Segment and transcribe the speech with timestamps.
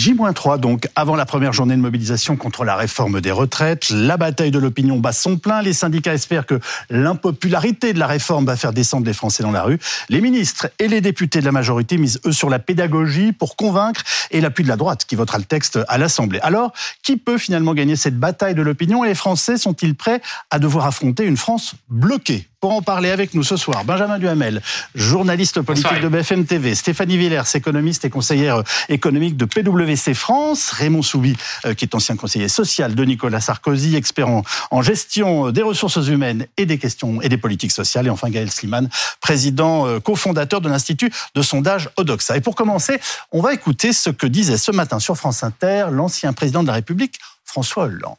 [0.00, 4.50] J-3 donc, avant la première journée de mobilisation contre la réforme des retraites, la bataille
[4.50, 8.72] de l'opinion bat son plein, les syndicats espèrent que l'impopularité de la réforme va faire
[8.72, 9.78] descendre les Français dans la rue.
[10.08, 14.02] Les ministres et les députés de la majorité misent eux sur la pédagogie pour convaincre
[14.30, 16.40] et l'appui de la droite qui votera le texte à l'Assemblée.
[16.40, 16.72] Alors,
[17.02, 20.86] qui peut finalement gagner cette bataille de l'opinion et les Français sont-ils prêts à devoir
[20.86, 22.49] affronter une France bloquée?
[22.60, 24.60] Pour en parler avec nous ce soir, Benjamin Duhamel,
[24.94, 31.00] journaliste politique de BFM TV, Stéphanie Villers, économiste et conseillère économique de PwC France, Raymond
[31.02, 36.06] Soubi, euh, qui est ancien conseiller social de Nicolas Sarkozy, expert en gestion des ressources
[36.06, 38.88] humaines et des questions et des politiques sociales, et enfin Gaël Sliman,
[39.20, 42.36] président euh, cofondateur de l'Institut de sondage Odoxa.
[42.36, 43.00] Et pour commencer,
[43.32, 46.74] on va écouter ce que disait ce matin sur France Inter l'ancien président de la
[46.74, 48.16] République, François Hollande.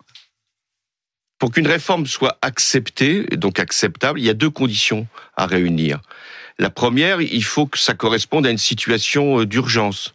[1.42, 6.00] Pour qu'une réforme soit acceptée, donc acceptable, il y a deux conditions à réunir.
[6.60, 10.14] La première, il faut que ça corresponde à une situation euh, d'urgence,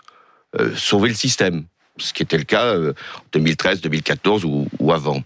[0.61, 1.65] euh, sauver le système,
[1.99, 2.93] ce qui était le cas en
[3.33, 5.25] 2013, 2014 ou, ou avant.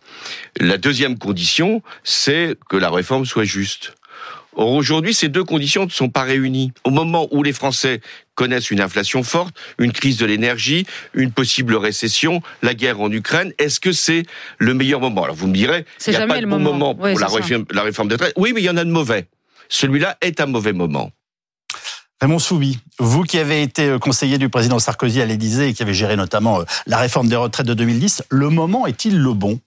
[0.58, 3.92] La deuxième condition, c'est que la réforme soit juste.
[4.60, 6.70] Or, aujourd'hui, ces deux conditions ne sont pas réunies.
[6.84, 8.02] Au moment où les Français
[8.34, 13.54] connaissent une inflation forte, une crise de l'énergie, une possible récession, la guerre en Ukraine,
[13.58, 14.24] est-ce que c'est
[14.58, 15.24] le meilleur moment?
[15.24, 17.82] Alors, vous me direz, il n'y a pas de bon moment, pour la, réforme, la
[17.82, 18.34] réforme des retraites.
[18.36, 19.28] Oui, mais il y en a de mauvais.
[19.70, 21.10] Celui-là est un mauvais moment.
[22.20, 25.94] Raymond Soubi, vous qui avez été conseiller du président Sarkozy à l'Élysée et qui avez
[25.94, 29.58] géré notamment euh, la réforme des retraites de 2010, le moment est-il le bon?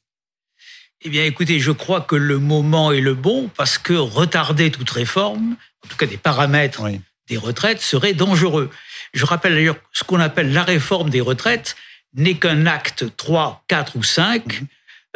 [1.05, 4.89] Eh bien, écoutez, je crois que le moment est le bon parce que retarder toute
[4.89, 6.83] réforme, en tout cas des paramètres
[7.27, 8.69] des retraites, serait dangereux.
[9.13, 11.75] Je rappelle d'ailleurs ce qu'on appelle la réforme des retraites
[12.15, 14.67] n'est qu'un acte 3, 4 ou 5 mhm.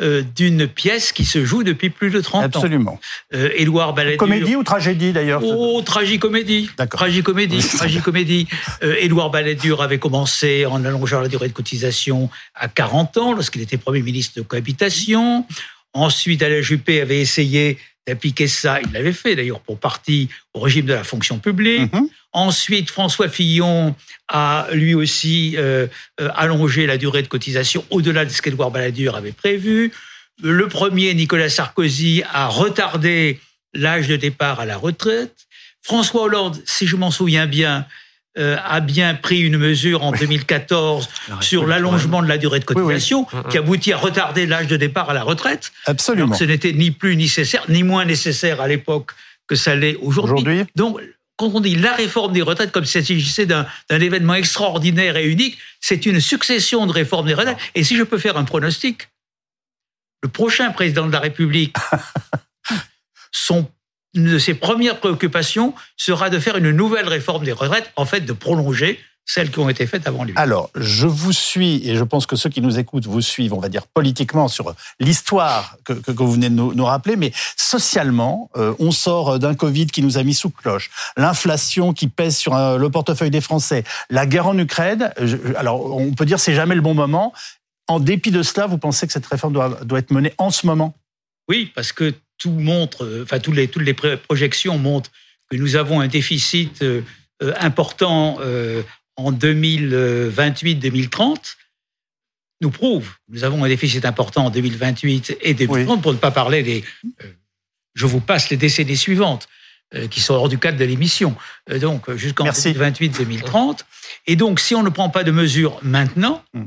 [0.01, 2.45] euh, d'une pièce qui se joue depuis plus de 30 ans.
[2.45, 2.99] Absolument.
[3.33, 4.17] Euh, Édouard Balladur.
[4.17, 6.69] Comédie ou tragédie d'ailleurs Oh, tragicomédie.
[6.89, 7.59] Tragicomédie.
[7.59, 8.47] tragicomédie.
[8.83, 13.61] Euh, Édouard Balladur avait commencé en allongeant la durée de cotisation à 40 ans lorsqu'il
[13.61, 15.45] était Premier ministre de cohabitation.
[15.93, 18.79] Ensuite, Alain Juppé avait essayé d'appliquer ça.
[18.81, 21.93] Il l'avait fait d'ailleurs pour partie au régime de la fonction publique.
[21.93, 22.09] Mhm.
[22.31, 23.95] Ensuite, François Fillon
[24.29, 25.87] a lui aussi euh,
[26.21, 29.91] euh, allongé la durée de cotisation au-delà de ce qu'Edouard Balladur avait prévu.
[30.41, 33.39] Le premier, Nicolas Sarkozy, a retardé
[33.73, 35.47] l'âge de départ à la retraite.
[35.81, 37.85] François Hollande, si je m'en souviens bien,
[38.37, 41.09] a bien pris une mesure en 2014
[41.41, 45.13] sur l'allongement de la durée de cotisation qui aboutit à retarder l'âge de départ à
[45.13, 45.71] la retraite.
[45.85, 46.35] Absolument.
[46.35, 49.11] ce n'était ni plus nécessaire, ni moins nécessaire à l'époque
[49.47, 50.63] que ça l'est aujourd'hui.
[50.75, 50.99] Donc,
[51.37, 55.57] quand on dit la réforme des retraites comme s'il s'agissait d'un événement extraordinaire et unique,
[55.79, 57.57] c'est une succession de réformes des retraites.
[57.75, 59.09] Et si je peux faire un pronostic,
[60.23, 61.75] le prochain président de la République,
[63.31, 63.69] son
[64.17, 68.21] une de ses premières préoccupations sera de faire une nouvelle réforme des retraites, en fait
[68.21, 70.33] de prolonger celles qui ont été faites avant lui.
[70.37, 73.59] Alors, je vous suis, et je pense que ceux qui nous écoutent vous suivent, on
[73.59, 78.73] va dire politiquement, sur l'histoire que, que, vous venez de nous, rappeler, mais socialement, euh,
[78.79, 82.77] on sort d'un Covid qui nous a mis sous cloche, l'inflation qui pèse sur euh,
[82.77, 85.11] le portefeuille des Français, la guerre en Ukraine,
[85.57, 87.33] alors on peut dire c'est jamais le bon moment.
[87.89, 90.65] En dépit de cela, vous pensez que cette réforme doit, doit être menée en ce
[90.65, 90.93] moment?
[91.49, 95.11] Oui, parce que tout montre, euh, enfin toutes les, toutes les projections montrent
[95.49, 97.01] que nous avons un déficit euh,
[97.41, 98.39] euh, important
[99.15, 101.55] en 2028-2030
[102.59, 103.11] nous prouve.
[103.29, 106.83] Nous avons un déficit important en 2028 et 2030, pour ne pas parler des...
[107.93, 109.47] je vous passe les décennies suivantes,
[110.09, 111.35] qui sont hors du cadre de l'émission.
[111.79, 113.81] donc, jusqu'en 2028-2030.
[114.25, 116.63] Et donc, si on ne prend pas de mesures maintenant, mm.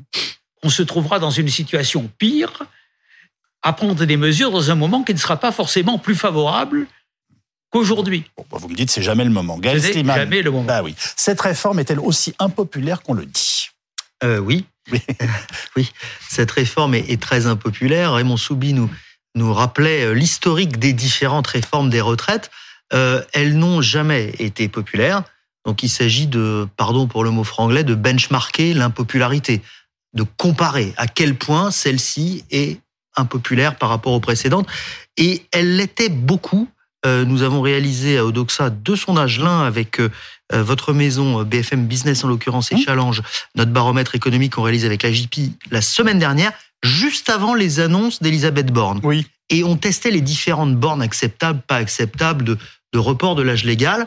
[0.63, 2.69] on se trouvera dans une situation pire
[3.63, 6.87] à prendre des mesures dans un moment qui ne sera pas forcément plus favorable
[7.71, 8.25] qu'aujourd'hui.
[8.37, 9.59] Bah, vous me dites c'est jamais le moment.
[9.59, 10.65] Gaël jamais le moment.
[10.65, 10.95] Bah oui.
[11.17, 13.69] Cette réforme est-elle aussi impopulaire qu'on le dit?
[14.25, 14.67] Euh, Oui.
[15.77, 15.93] Oui.
[16.29, 18.15] Cette réforme est, très impopulaire.
[18.15, 18.91] Raymond Soubi nous,
[19.35, 22.51] nous rappelait euh, l'historique des différentes réformes des retraites.
[22.93, 25.23] Euh, elles n'ont jamais été populaires.
[25.65, 29.63] Donc il s'agit de, pardon pour le mot franglais, de benchmarker l'impopularité,
[30.15, 32.81] de comparer à quel point celle-ci est
[33.17, 34.67] impopulaire par rapport aux précédentes.
[35.17, 36.69] Et elle l'était beaucoup.
[37.07, 40.11] Euh, nous avons réalisé à Odoxa deux sondages, l'un avec euh,
[40.53, 42.83] euh, votre maison BFM Business en l'occurrence et mmh.
[42.85, 43.23] Challenge,
[43.55, 45.35] notre baromètre économique qu'on réalise avec la JP
[45.71, 46.53] la semaine dernière,
[46.83, 49.01] juste avant les annonces d'Elisabeth Borne.
[49.03, 49.27] Oui.
[49.49, 52.59] Et on testait les différentes bornes acceptables, pas acceptables de,
[52.93, 54.07] de report de l'âge légal.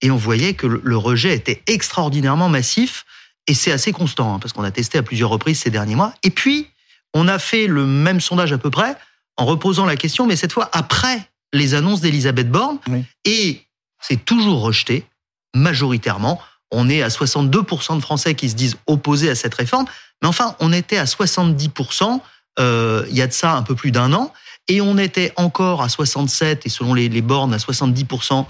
[0.00, 3.04] Et on voyait que le rejet était extraordinairement massif.
[3.48, 6.14] Et c'est assez constant, hein, parce qu'on a testé à plusieurs reprises ces derniers mois.
[6.22, 6.68] Et puis,
[7.14, 8.96] on a fait le même sondage à peu près
[9.36, 12.78] en reposant la question, mais cette fois après les annonces d'Elisabeth Borne.
[13.24, 13.62] Et
[14.00, 15.06] c'est toujours rejeté,
[15.54, 16.40] majoritairement,
[16.70, 19.86] on est à 62% de Français qui se disent opposés à cette réforme.
[20.22, 22.20] Mais enfin, on était à 70%
[22.58, 24.32] euh, il y a de ça un peu plus d'un an,
[24.66, 28.44] et on était encore à 67 et selon les, les bornes à 70%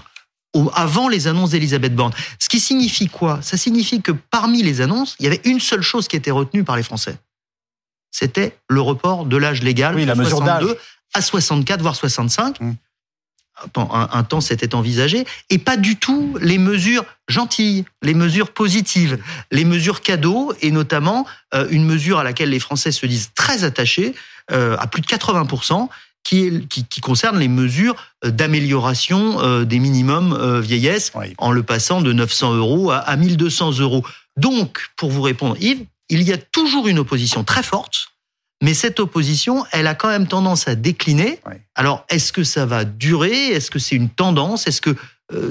[0.73, 2.11] avant les annonces d'Elisabeth Borne.
[2.39, 3.39] Ce qui signifie quoi?
[3.43, 6.63] Ça signifie que parmi les annonces, il y avait une seule chose qui était retenue
[6.63, 7.17] par les Français.
[8.11, 10.77] C'était le report de l'âge légal oui, la mesure 62
[11.13, 12.59] à 64 voire 65.
[12.59, 12.73] Mmh.
[13.75, 19.19] Un, un, temps c'était envisagé et pas du tout les mesures gentilles, les mesures positives,
[19.51, 23.65] les mesures cadeaux et notamment euh, une mesure à laquelle les Français se disent très
[23.65, 24.15] attachés
[24.51, 25.89] euh, à plus de 80
[26.23, 27.95] qui, qui, qui concerne les mesures
[28.25, 33.79] euh, d'amélioration euh, des minimums vieillesse en le passant de 900 euros à, à 1200
[33.79, 34.03] euros.
[34.37, 38.09] Donc, pour vous répondre, Yves, il y a toujours une opposition très forte,
[38.61, 41.39] mais cette opposition, elle a quand même tendance à décliner.
[41.75, 43.47] Alors, est-ce que ça va durer?
[43.47, 44.67] Est-ce que c'est une tendance?
[44.67, 44.95] Est-ce que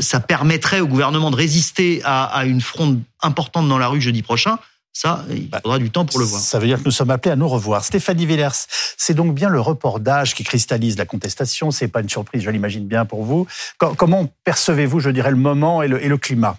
[0.00, 4.22] ça permettrait au gouvernement de résister à, à une fronde importante dans la rue jeudi
[4.22, 4.58] prochain?
[5.00, 6.40] Ça, il bah, faudra du temps pour le voir.
[6.40, 7.84] Ça veut dire que nous sommes appelés à nous revoir.
[7.84, 8.66] Stéphanie Villers,
[8.96, 11.70] c'est donc bien le report d'âge qui cristallise la contestation.
[11.70, 13.46] C'est pas une surprise, je l'imagine bien pour vous.
[13.78, 16.58] Comment percevez-vous, je dirais, le moment et le, climat?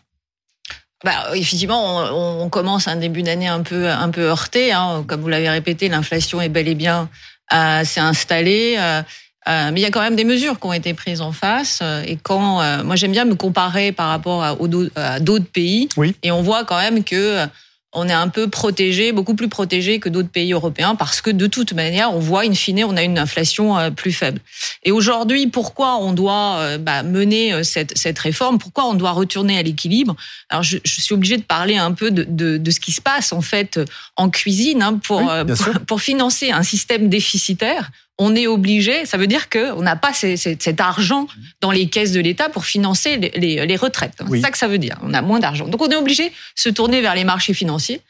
[1.03, 4.73] Bah, effectivement, on, commence un début d'année un peu un peu heurté.
[4.73, 5.05] Hein.
[5.07, 7.09] Comme vous l'avez répété, l'inflation est bel et bien
[7.53, 8.75] euh, s'est installée.
[8.77, 9.01] Euh,
[9.47, 11.81] euh, mais il y a quand même des mesures qui ont été prises en face.
[12.05, 14.57] Et quand moi j'aime bien me comparer par rapport à,
[14.95, 16.15] à d'autres pays, oui.
[16.21, 17.45] et on voit quand même que
[17.91, 21.47] on est un peu protégé, beaucoup plus protégé que d'autres pays européens parce que de
[21.47, 24.39] toute manière, on voit in fine, on a une inflation euh, plus faible.
[24.83, 28.59] Et aujourd'hui, pourquoi on doit euh, bah, mener euh, cette, cette réforme?
[28.59, 30.15] Pourquoi on doit retourner à l'équilibre?
[30.49, 33.01] Alors, je, je, suis obligée de parler un peu de, de, de, ce qui se
[33.01, 33.79] passe en fait
[34.15, 39.27] en cuisine hein, pour, pour, pour financer un système déficitaire on est obligé, ça veut
[39.27, 41.27] dire qu'on n'a pas cet argent
[41.61, 44.13] dans les caisses de l'État pour financer les, retraites.
[44.29, 44.97] C'est ça que ça veut dire.
[45.01, 45.67] On a moins d'argent.
[45.67, 48.01] Donc on est obligé de se tourner vers les marchés financiers,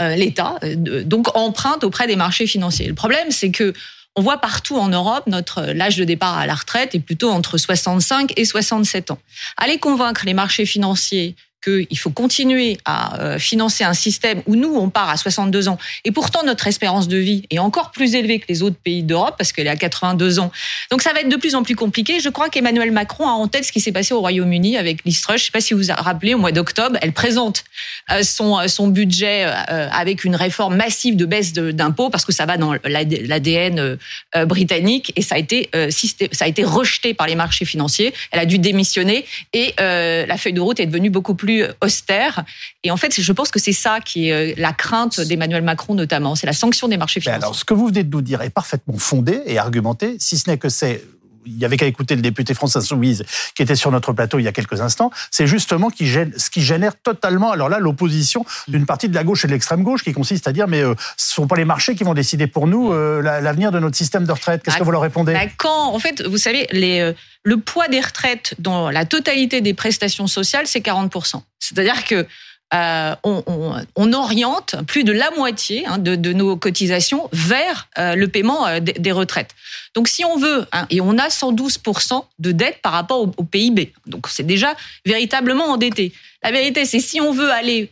[0.00, 2.88] euh, l'État, euh, donc emprunte auprès des marchés financiers.
[2.88, 3.72] Le problème, c'est que
[4.16, 7.56] on voit partout en Europe, notre l'âge de départ à la retraite est plutôt entre
[7.56, 9.18] 65 et 67 ans.
[9.56, 14.74] Allez convaincre les marchés financiers qu'il faut continuer à euh, financer un système où nous,
[14.74, 15.78] on part à 62 ans.
[16.04, 19.36] Et pourtant, notre espérance de vie est encore plus élevée que les autres pays d'Europe,
[19.38, 20.50] parce qu'elle est à 82 ans.
[20.90, 22.20] Donc ça va être de plus en plus compliqué.
[22.20, 25.22] Je crois qu'Emmanuel Macron a en tête ce qui s'est passé au Royaume-Uni avec Liz.
[25.26, 27.64] Je ne sais pas si vous vous rappelez, au mois d'octobre, elle présente
[28.10, 32.46] euh, son, euh, son budget avec une réforme massive de baisse d'impôts, parce que ça
[32.46, 33.98] va dans l'ADN
[34.46, 38.12] britannique, et ça a, été, ça a été rejeté par les marchés financiers.
[38.30, 42.44] Elle a dû démissionner, et la feuille de route est devenue beaucoup plus austère.
[42.82, 45.94] Et en fait, je pense que c'est ça qui est euh, la crainte d'Emmanuel Macron
[45.94, 47.42] notamment, c'est la sanction des marchés financiers.
[47.42, 50.50] alors, ce que vous venez de nous dire est parfaitement fondé et argumenté, si ce
[50.50, 51.04] n'est que c'est
[51.46, 53.24] il y avait qu'à écouter le député François Soumise
[53.54, 56.50] qui était sur notre plateau il y a quelques instants, c'est justement qui gêne, ce
[56.50, 60.02] qui génère totalement, alors là, l'opposition d'une partie de la gauche et de l'extrême gauche
[60.04, 62.46] qui consiste à dire mais euh, ce ne sont pas les marchés qui vont décider
[62.46, 64.62] pour nous euh, l'avenir de notre système de retraite.
[64.62, 65.32] Qu'est-ce que vous leur répondez?
[65.32, 67.12] bah, Quand, en fait, vous savez, les,
[67.44, 71.42] le poids des retraites dans la totalité des prestations sociales, c'est 40%.
[71.58, 72.26] C'est-à-dire que
[72.74, 78.66] euh, on, oriente plus de la moitié hein, de, nos cotisations vers euh, le paiement
[78.66, 79.50] euh, des, retraites.
[79.94, 83.92] Donc si on veut, hein, et on a 112% de dette par rapport au, PIB,
[84.06, 84.74] donc c'est déjà
[85.04, 86.14] véritablement endetté.
[86.42, 87.90] La vérité, c'est si on veut aller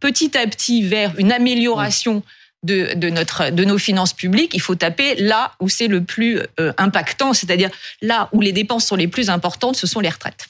[0.00, 2.22] petit à petit vers une amélioration
[2.62, 6.40] de, de, notre, de nos finances publiques, il faut taper là où c'est le plus
[6.78, 10.48] impactant, c'est-à-dire là où les dépenses sont les plus importantes, ce sont les retraites.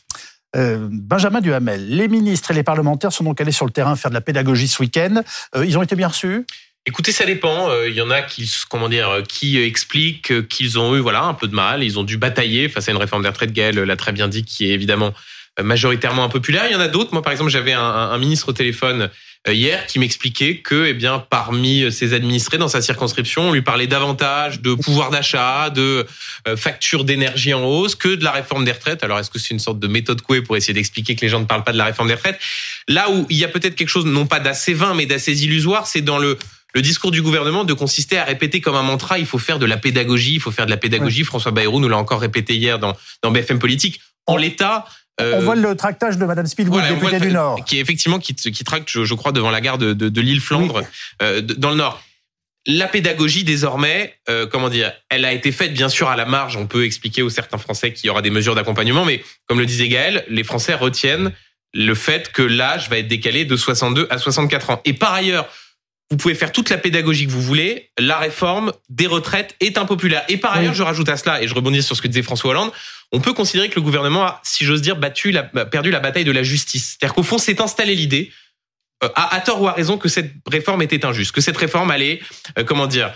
[0.56, 4.10] Euh, Benjamin Duhamel, les ministres et les parlementaires sont donc allés sur le terrain faire
[4.10, 5.22] de la pédagogie ce week-end.
[5.56, 6.46] Euh, ils ont été bien reçus?
[6.86, 7.70] Écoutez, ça dépend.
[7.86, 11.82] Il y en a qui, expliquent qu'ils ont eu, voilà, un peu de mal.
[11.82, 13.52] Ils ont dû batailler face à une réforme des retraites.
[13.52, 15.14] Gaël l'a très bien dit, qui est évidemment
[15.62, 16.66] majoritairement impopulaire.
[16.68, 17.12] Il y en a d'autres.
[17.12, 19.08] Moi, par exemple, j'avais un, ministre au téléphone euh,
[19.52, 23.86] hier qui m'expliquait que, eh bien, parmi ses administrés dans sa circonscription, on lui parlait
[23.86, 26.06] davantage de pouvoir d'achat, de
[26.48, 29.04] euh, factures d'énergie en hausse que de la réforme des retraites.
[29.04, 31.40] Alors, est-ce que c'est une sorte de méthode couée pour essayer d'expliquer que les gens
[31.40, 32.40] ne parlent pas de la réforme des retraites?
[32.88, 35.86] Là où il y a peut-être quelque chose, non pas d'assez vain, mais d'assez illusoire,
[35.86, 36.38] c'est dans le
[36.74, 39.66] le discours du gouvernement de consister à répéter comme un mantra, il faut faire de
[39.66, 41.22] la pédagogie, il faut faire de la pédagogie.
[41.22, 44.00] François Bayrou nous l'a encore répété hier dans, dans BFM Politique.
[44.26, 44.84] En l'état,
[45.20, 47.64] on voit le tractage de Madame Speedwood, députée du Nord.
[47.64, 50.82] Qui est effectivement qui, qui tracte, je, crois, devant la gare de, de, l'île Flandre,
[51.22, 52.02] euh, dans le Nord.
[52.66, 56.56] La pédagogie, désormais, euh, comment dire, elle a été faite, bien sûr, à la marge.
[56.56, 59.66] On peut expliquer aux certains Français qu'il y aura des mesures d'accompagnement, mais comme le
[59.66, 61.32] disait Gaël, les Français retiennent
[61.74, 64.80] le fait que l'âge va être décalé de 62 à 64 ans.
[64.84, 65.46] Et par ailleurs,
[66.10, 70.22] vous pouvez faire toute la pédagogie que vous voulez, la réforme des retraites est impopulaire.
[70.28, 72.50] Et par ailleurs, je rajoute à cela, et je rebondis sur ce que disait François
[72.50, 72.70] Hollande,
[73.10, 76.24] on peut considérer que le gouvernement a, si j'ose dire, battu la, perdu la bataille
[76.24, 76.96] de la justice.
[76.98, 78.30] C'est-à-dire qu'au fond, s'est installé l'idée
[79.00, 82.20] à, tort ou à raison, que cette réforme était injuste, que cette réforme allait,
[82.66, 83.12] comment dire,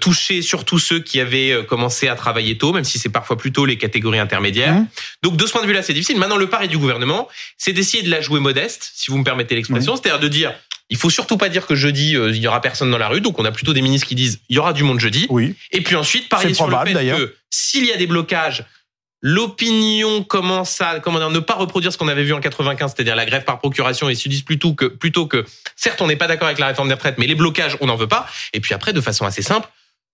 [0.00, 3.76] toucher surtout ceux qui avaient commencé à travailler tôt, même si c'est parfois plutôt les
[3.76, 4.74] catégories intermédiaires.
[4.74, 4.86] Mmh.
[5.22, 6.18] Donc de ce point de vue-là, c'est difficile.
[6.18, 9.56] Maintenant, le pari du gouvernement, c'est d'essayer de la jouer modeste, si vous me permettez
[9.56, 10.54] l'expression, c'est-à-dire de dire
[10.90, 13.20] il faut surtout pas dire que jeudi il y aura personne dans la rue.
[13.20, 15.26] Donc on a plutôt des ministres qui disent il y aura du monde jeudi.
[15.30, 15.54] Oui.
[15.70, 18.64] Et puis ensuite parier sur le fait que s'il y a des blocages,
[19.22, 23.16] l'opinion commence à comment dire, ne pas reproduire ce qu'on avait vu en 95, c'est-à-dire
[23.16, 25.44] la grève par procuration, et se disent plutôt que plutôt que
[25.76, 27.96] certes on n'est pas d'accord avec la réforme des retraites, mais les blocages on n'en
[27.96, 28.26] veut pas.
[28.52, 29.68] Et puis après de façon assez simple,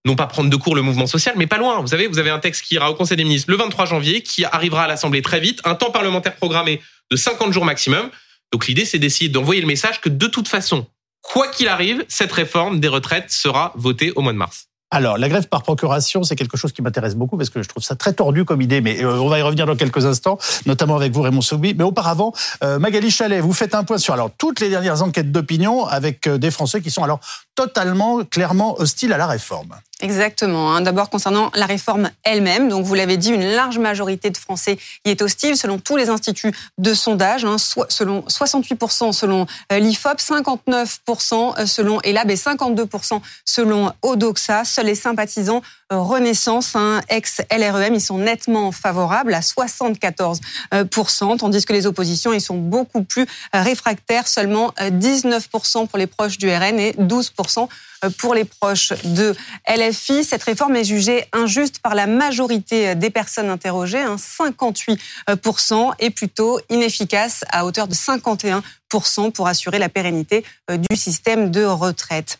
[0.05, 1.81] non pas prendre de court le mouvement social, mais pas loin.
[1.81, 4.23] Vous savez, vous avez un texte qui ira au Conseil des ministres le 23 janvier,
[4.23, 8.11] qui arrivera à l'Assemblée très vite, un temps parlementaire programmé de 50 jours maximum.
[8.53, 10.87] Donc l'idée, c'est d'essayer d'envoyer le message que de toute façon,
[11.23, 14.69] quoi qu'il arrive, cette réforme des retraites sera votée au mois de mars.
[14.91, 17.83] Alors, la grève par procuration, c'est quelque chose qui m'intéresse beaucoup parce que je trouve
[17.83, 20.97] ça très tordu comme idée, mais euh, on va y revenir dans quelques instants, notamment
[20.97, 21.75] avec vous, Raymond Soubi.
[21.75, 22.33] Mais auparavant,
[22.65, 26.27] euh, Magali Chalet, vous faites un point sur alors toutes les dernières enquêtes d'opinion avec
[26.27, 27.21] euh, des Français qui sont alors
[27.55, 29.75] totalement, clairement hostiles à la réforme.
[30.01, 30.73] Exactement.
[30.73, 30.81] Hein.
[30.81, 35.11] D'abord concernant la réforme elle-même, donc vous l'avez dit, une large majorité de Français y
[35.11, 42.01] est hostile, selon tous les instituts de sondage, hein, selon 68% selon l'Ifop, 59% selon
[42.03, 44.65] ELAB et 52% selon Odoxa.
[44.65, 45.63] Seuls les sympathisants
[45.93, 52.41] euh, Renaissance, hein, ex-LREM, ils sont nettement favorables à 74%, tandis que les oppositions, ils
[52.41, 57.69] sont beaucoup plus réfractaires, seulement 19% pour les proches du RN et 12%
[58.19, 59.35] pour les proches de
[59.69, 60.25] LFI.
[60.25, 64.99] Cette réforme est jugée injuste par la majorité des personnes interrogées, 58%,
[65.73, 71.51] hein, et plutôt inefficace à hauteur de 51% pour assurer la pérennité euh, du système
[71.51, 72.39] de retraite.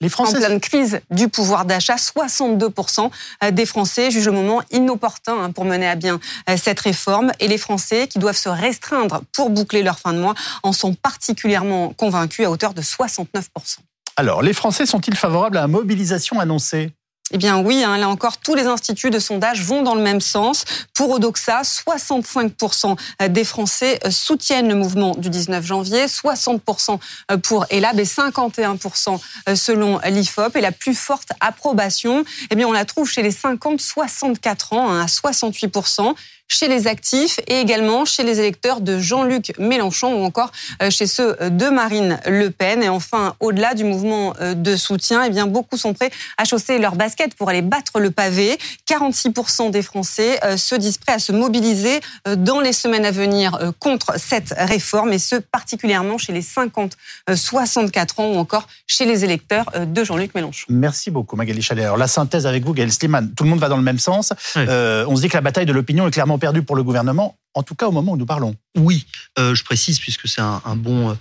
[0.00, 0.36] Les Français...
[0.36, 3.10] En pleine crise du pouvoir d'achat, 62%
[3.52, 6.20] des Français jugent le moment inopportun hein, pour mener à bien
[6.50, 7.32] euh, cette réforme.
[7.40, 10.94] Et les Français qui doivent se restreindre pour boucler leur fin de mois en sont
[10.94, 13.78] particulièrement convaincus à hauteur de 69%.
[14.16, 16.92] Alors, les Français sont-ils favorables à la mobilisation annoncée?
[17.30, 20.20] Eh bien oui, hein, là encore, tous les instituts de sondage vont dans le même
[20.20, 20.64] sens.
[20.92, 22.96] Pour Odoxa, 65%
[23.30, 27.00] des Français soutiennent le mouvement du 19 janvier, 60%
[27.42, 29.18] pour ELAB et 51%
[29.56, 30.54] selon l'IFOP.
[30.56, 35.00] Et la plus forte approbation, eh bien on la trouve chez les 50-64 ans, hein,
[35.00, 36.14] à 68%
[36.54, 41.06] chez les actifs et également chez les électeurs de Jean-Luc Mélenchon ou encore euh, chez
[41.06, 42.82] ceux de Marine Le Pen.
[42.82, 46.78] Et enfin, au-delà du mouvement euh, de soutien, eh bien, beaucoup sont prêts à chausser
[46.78, 48.56] leurs baskets pour aller battre le pavé.
[48.88, 52.00] 46% des Français euh, se disent prêts à se mobiliser
[52.36, 58.26] dans les semaines à venir contre cette réforme et ce particulièrement chez les 50-64 ans
[58.32, 60.66] ou encore chez les électeurs de Jean-Luc Mélenchon.
[60.68, 61.84] Merci beaucoup Magali Chalet.
[61.84, 64.32] Alors la synthèse avec vous, Gaël Sliman, tout le monde va dans le même sens.
[64.56, 67.62] on se dit que la bataille de l'opinion est clairement perdu pour le gouvernement, en
[67.62, 68.54] tout cas au moment où nous parlons.
[68.76, 69.06] Oui,
[69.38, 71.14] euh, je précise puisque c'est un, bon, euh,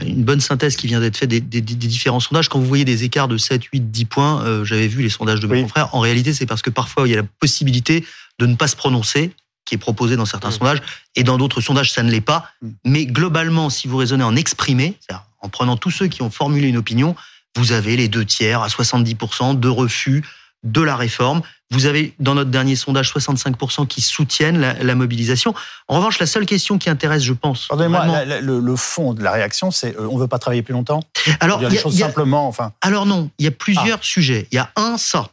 [0.00, 2.48] une bonne synthèse qui vient d'être faite des, différents sondages.
[2.48, 5.38] Quand vous voyez des écarts de 7, 8, 10 points, euh, j'avais vu les sondages
[5.40, 5.94] de mes confrères.
[5.94, 8.06] En réalité, c'est parce que parfois il y a la possibilité
[8.38, 9.32] de ne pas se prononcer
[9.66, 10.52] qui est proposé dans certains mmh.
[10.52, 10.82] sondages,
[11.14, 12.50] et dans d'autres sondages, ça ne l'est pas.
[12.62, 12.68] Mmh.
[12.86, 14.96] Mais globalement, si vous raisonnez en exprimé,
[15.42, 17.14] en prenant tous ceux qui ont formulé une opinion,
[17.56, 20.24] vous avez les deux tiers à 70% de refus
[20.62, 21.42] de la réforme.
[21.70, 25.54] Vous avez, dans notre dernier sondage, 65% qui soutiennent la, mobilisation.
[25.88, 27.68] En revanche, la seule question qui intéresse, je pense...
[27.68, 31.00] Pardonnez-moi, le, fond de la réaction, c'est euh, on ne veut pas travailler plus longtemps?
[31.38, 32.72] Alors, il y a, choses simplement, enfin...
[32.80, 34.04] Alors non, il y a plusieurs ah.
[34.04, 34.48] sujets.
[34.50, 35.28] Il y a un, ça.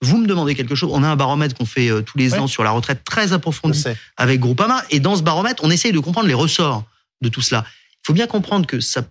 [0.00, 0.90] Vous me demandez quelque chose.
[0.92, 3.84] On a un baromètre qu'on fait euh, tous les ans sur la retraite très approfondi
[4.16, 4.82] avec Groupama.
[4.90, 6.84] Et dans ce baromètre, on essaye de comprendre les ressorts
[7.20, 7.64] de tout cela.
[7.92, 9.02] Il faut bien comprendre que ça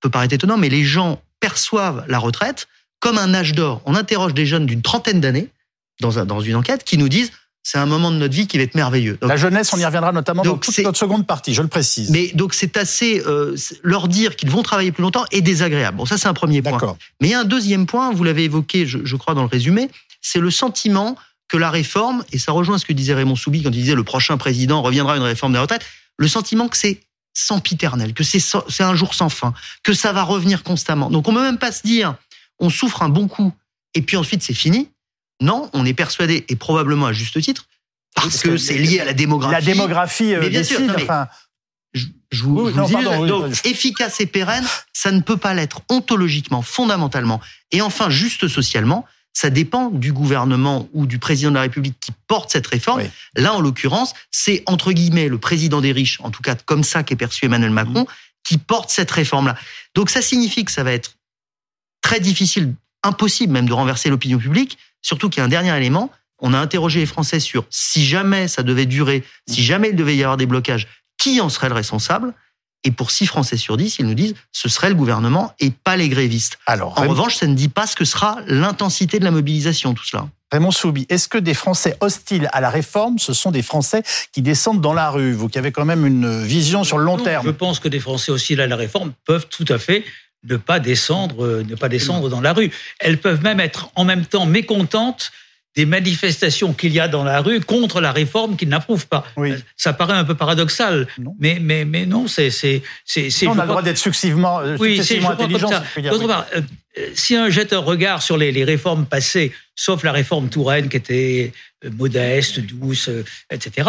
[0.00, 2.66] peut paraître étonnant, mais les gens perçoivent la retraite
[3.00, 3.80] comme un âge d'or.
[3.84, 5.48] On interroge des jeunes d'une trentaine d'années
[6.00, 7.30] dans, dans une enquête qui nous disent
[7.62, 9.18] c'est un moment de notre vie qui va être merveilleux.
[9.20, 12.10] la jeunesse, on y reviendra notamment dans toute notre seconde partie, je le précise.
[12.10, 15.98] Mais donc c'est assez euh, leur dire qu'ils vont travailler plus longtemps est désagréable.
[15.98, 16.96] Bon, ça c'est un premier point.
[17.20, 19.48] Mais il y a un deuxième point, vous l'avez évoqué, je, je, crois dans le
[19.48, 19.90] résumé,
[20.22, 21.16] c'est le sentiment
[21.48, 24.04] que la réforme, et ça rejoint ce que disait Raymond Soubi quand il disait le
[24.04, 25.84] prochain président reviendra à une réforme des retraites,
[26.16, 27.00] le sentiment que c'est
[27.34, 29.52] sempiternel, que c'est un jour sans fin,
[29.82, 31.10] que ça va revenir constamment.
[31.10, 32.16] Donc on ne peut même pas se dire
[32.58, 33.52] on souffre un bon coup
[33.94, 34.90] et puis ensuite c'est fini.
[35.40, 37.66] Non, on est persuadé, et probablement à juste titre,
[38.14, 39.54] parce, que, c'est lié à la démographie.
[39.54, 40.80] La démographie euh, mais bien sûr,
[42.30, 48.10] je, vous, donc, efficace et pérenne, ça ne peut pas l'être ontologiquement, fondamentalement, et enfin
[48.10, 49.06] juste socialement.
[49.32, 53.02] Ça dépend du gouvernement ou du président de la République qui porte cette réforme.
[53.36, 57.04] Là, en l'occurrence, c'est entre guillemets le président des riches, en tout cas comme ça
[57.04, 58.06] qu'est perçu Emmanuel Macron, mmh.
[58.42, 59.54] qui porte cette réforme-là.
[59.94, 61.17] Donc ça signifie que ça va être
[62.02, 66.10] très difficile, impossible même de renverser l'opinion publique, surtout qu'il y a un dernier élément.
[66.40, 70.16] On a interrogé les Français sur si jamais ça devait durer, si jamais il devait
[70.16, 70.86] y avoir des blocages,
[71.18, 72.32] qui en serait le responsable?
[72.84, 75.96] Et pour 6 Français sur 10, ils nous disent ce serait le gouvernement et pas
[75.96, 76.58] les grévistes.
[76.64, 80.04] Alors, en revanche, ça ne dit pas ce que sera l'intensité de la mobilisation, tout
[80.04, 80.28] cela.
[80.52, 84.02] Raymond Soubi, est-ce que des Français hostiles à la réforme, ce sont des Français
[84.32, 85.32] qui descendent dans la rue?
[85.32, 87.44] Vous qui avez quand même une vision sur le long terme.
[87.44, 90.04] Je pense que des Français hostiles à la réforme peuvent tout à fait
[90.48, 92.70] ne pas descendre, euh, ne pas descendre dans la rue.
[93.00, 95.32] Elles peuvent même être en même temps mécontentes
[95.76, 99.24] des manifestations qu'il y a dans la rue contre la réforme qu'ils n'approuvent pas.
[99.36, 99.54] Oui.
[99.76, 101.06] Ça paraît un peu paradoxal,
[101.38, 102.50] mais mais mais non, c'est.
[103.46, 105.70] On a le droit d'être successivement, euh, oui, successivement intelligent.
[105.96, 106.62] D'autre part, euh,
[107.14, 110.96] si un jette un regard sur les, les, réformes passées, sauf la réforme Touraine qui
[110.96, 111.52] était
[111.84, 113.08] modeste, douce,
[113.50, 113.88] etc.,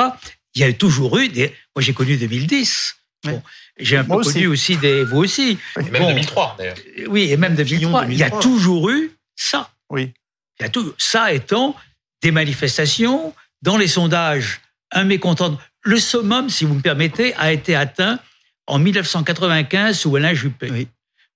[0.54, 1.48] il y a toujours eu des.
[1.76, 2.96] Moi, j'ai connu 2010.
[3.26, 3.42] Bon,
[3.80, 5.04] j'ai un peu connu aussi des.
[5.04, 5.58] Vous aussi.
[5.80, 6.78] Et même 2003, d'ailleurs.
[7.08, 8.06] Oui, et même 2003.
[8.10, 9.72] Il y a toujours eu ça.
[9.90, 10.14] Oui.
[10.60, 11.76] Il y a tout, ça étant
[12.22, 14.60] des manifestations, dans les sondages,
[14.92, 15.58] un mécontent.
[15.82, 18.20] Le summum, si vous me permettez, a été atteint
[18.68, 20.70] en 1995 sous Alain Juppé.
[20.70, 20.88] Oui.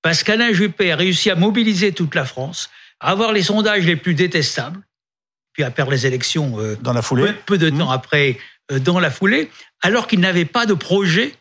[0.02, 2.70] Parce qu'Alain Juppé a réussi à mobiliser toute la France,
[3.00, 4.82] à avoir les sondages les plus détestables,
[5.54, 7.32] puis à perdre les élections euh, dans la foulée.
[7.46, 7.94] Peu, de temps mmh.
[7.94, 8.38] après,
[8.72, 9.50] euh, dans la foulée,
[9.82, 11.34] alors qu'il n'avait pas de projet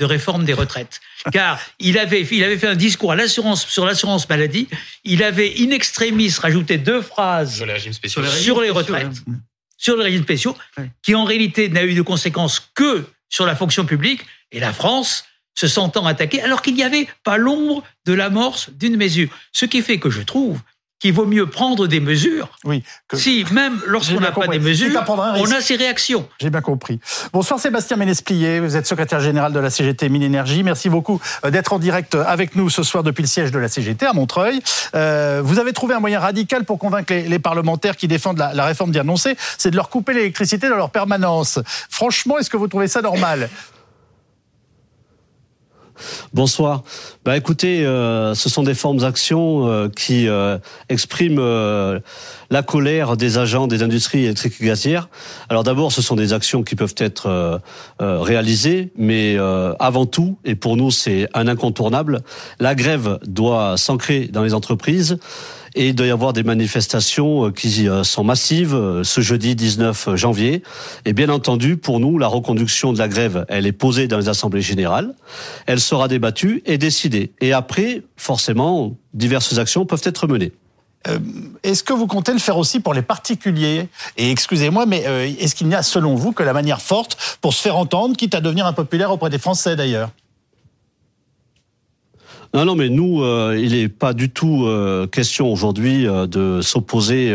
[0.00, 1.00] de réforme des retraites.
[1.30, 4.66] Car il avait, il avait fait un discours à l'assurance, sur l'assurance maladie.
[5.04, 8.24] Il avait in extremis rajouté deux phrases sur les, régimes spéciaux.
[8.24, 9.22] sur les retraites,
[9.76, 10.56] sur les régimes spéciaux,
[11.02, 14.22] qui en réalité n'a eu de conséquences que sur la fonction publique.
[14.52, 18.96] Et la France se sentant attaquée, alors qu'il n'y avait pas l'ombre de l'amorce d'une
[18.96, 19.28] mesure.
[19.52, 20.60] Ce qui fait que je trouve
[21.00, 22.48] qu'il vaut mieux prendre des mesures.
[22.64, 22.84] Oui.
[23.14, 26.28] Si, même lorsqu'on n'a pas des mesures, on a ces réactions.
[26.38, 27.00] J'ai bien compris.
[27.32, 30.62] Bonsoir Sébastien Ménesplier, vous êtes secrétaire général de la CGT Mine Énergie.
[30.62, 33.68] Merci beaucoup euh, d'être en direct avec nous ce soir depuis le siège de la
[33.68, 34.60] CGT à Montreuil.
[34.94, 38.66] Euh, vous avez trouvé un moyen radical pour convaincre les, parlementaires qui défendent la, la
[38.66, 41.58] réforme d'annoncer, c'est de leur couper l'électricité dans leur permanence.
[41.88, 43.48] Franchement, est-ce que vous trouvez ça normal?
[46.32, 46.82] Bonsoir.
[47.24, 52.00] Bah écoutez, euh, ce sont des formes d'actions euh, qui euh, expriment
[52.50, 55.08] la colère des agents des industries électriques et gazières.
[55.48, 57.60] Alors d'abord, ce sont des actions qui peuvent être
[58.00, 59.36] réalisées, mais
[59.78, 62.22] avant tout, et pour nous c'est un incontournable,
[62.58, 65.18] la grève doit s'ancrer dans les entreprises.
[65.74, 69.54] Et il doit y avoir des manifestations euh, qui euh, sont massives euh, ce jeudi
[69.54, 70.62] 19 janvier.
[71.04, 74.28] Et bien entendu, pour nous, la reconduction de la grève, elle est posée dans les
[74.28, 75.14] assemblées générales.
[75.66, 77.32] Elle sera débattue et décidée.
[77.40, 80.52] Et après, forcément, diverses actions peuvent être menées.
[81.62, 83.88] est-ce que vous comptez le faire aussi pour les particuliers?
[84.16, 85.04] Et excusez-moi, mais
[85.38, 88.34] est-ce qu'il n'y a, selon vous, que la manière forte pour se faire entendre, quitte
[88.34, 90.10] à devenir impopulaire auprès des Français d'ailleurs?
[92.52, 96.60] Non, non, mais nous, euh, il n'est pas du tout euh, question aujourd'hui euh, de
[96.62, 97.32] s'opposer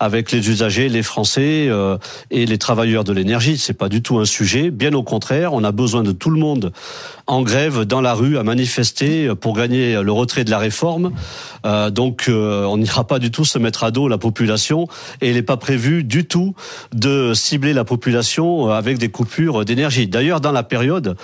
[0.00, 1.68] avec les usagers, les Français
[2.30, 3.58] et les travailleurs de l'énergie.
[3.58, 4.70] C'est pas du tout un sujet.
[4.70, 6.72] Bien au contraire, on a besoin de tout le monde
[7.26, 11.10] en grève dans la rue à manifester pour gagner le retrait de la réforme.
[11.90, 14.86] donc, on n'ira pas du tout se mettre à dos la population
[15.20, 16.54] et il n'est pas prévu du tout
[16.94, 20.06] de cibler la population avec des coupures d'énergie.
[20.06, 21.16] D'ailleurs, dans la période,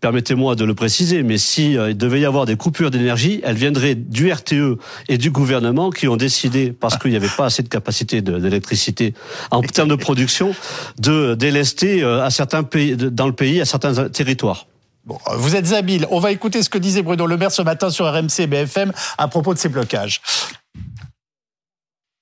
[0.00, 3.56] permettez-moi de le préciser, mais si euh, il devait y avoir des coupures d'énergie, elles
[3.56, 7.62] viendraient du RTE et du gouvernement qui ont décidé, parce qu'il n'y avait pas assez
[7.62, 9.14] de capacité d'électricité
[9.50, 10.54] en termes de production,
[10.98, 14.66] de délester euh, à certains pays, dans le pays, à certains territoires.
[15.04, 16.06] Bon, euh, vous êtes habile.
[16.10, 18.92] On va écouter ce que disait Bruno Le Maire ce matin sur RMC et BFM
[19.16, 20.20] à propos de ces blocages.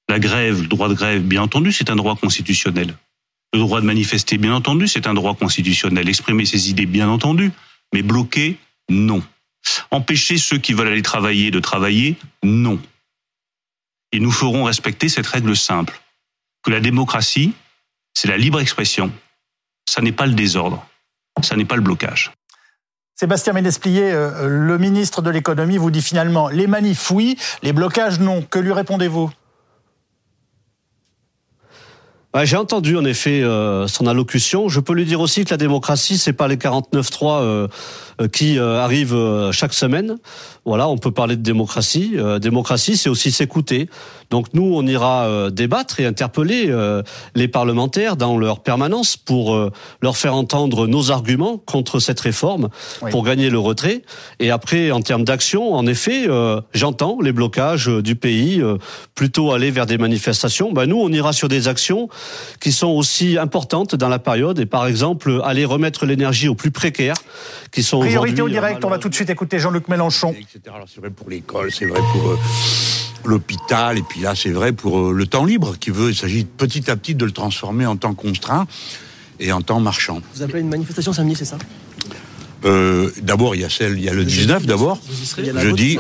[0.08, 2.94] La grève, le droit de grève, bien entendu, c'est un droit constitutionnel.
[3.56, 6.10] Le droit de manifester, bien entendu, c'est un droit constitutionnel.
[6.10, 7.52] Exprimer ses idées, bien entendu.
[7.94, 8.58] Mais bloquer,
[8.90, 9.22] non.
[9.90, 12.78] Empêcher ceux qui veulent aller travailler de travailler, non.
[14.12, 15.98] Et nous ferons respecter cette règle simple,
[16.62, 17.54] que la démocratie,
[18.12, 19.10] c'est la libre expression,
[19.88, 20.86] ça n'est pas le désordre,
[21.40, 22.32] ça n'est pas le blocage.
[23.14, 28.20] Sébastien Ménesplier, euh, le ministre de l'économie, vous dit finalement les manifs oui, les blocages
[28.20, 28.42] non.
[28.42, 29.30] Que lui répondez-vous?
[32.44, 34.68] J'ai entendu en effet euh, son allocution.
[34.68, 37.68] Je peux lui dire aussi que la démocratie, c'est pas les 49-3 euh, euh,
[38.32, 40.16] qui arrivent chaque semaine.
[40.64, 42.16] Voilà, on peut parler de démocratie.
[42.40, 43.88] démocratie, c'est aussi s'écouter.
[44.30, 46.74] Donc nous, on ira débattre et interpeller
[47.34, 49.70] les parlementaires dans leur permanence pour
[50.02, 52.68] leur faire entendre nos arguments contre cette réforme,
[53.10, 54.02] pour gagner le retrait.
[54.40, 56.26] Et après, en termes d'action, en effet,
[56.74, 58.62] j'entends les blocages du pays,
[59.14, 60.72] plutôt aller vers des manifestations.
[60.72, 62.08] Ben, nous, on ira sur des actions
[62.60, 66.70] qui sont aussi importantes dans la période et par exemple aller remettre l'énergie aux plus
[66.70, 67.16] précaires
[67.70, 70.34] qui sont Priorité au direct, on va tout de suite écouter Jean-Luc Mélenchon.
[70.52, 72.38] c'est vrai pour l'école, c'est vrai pour euh,
[73.24, 76.44] l'hôpital et puis là c'est vrai pour euh, le temps libre qui veut, il s'agit
[76.44, 78.66] petit à petit de le transformer en temps contraint
[79.40, 80.20] et en temps marchand.
[80.34, 81.58] Vous appelez une manifestation samedi, c'est ça?
[82.64, 84.98] Euh, d'abord, il y a celle, il y a le 19 d'abord.
[85.58, 85.98] Jeudi.